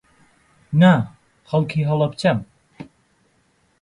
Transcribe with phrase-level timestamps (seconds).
[0.81, 0.93] نا،
[1.49, 2.39] خەڵکی هەڵەبجەم.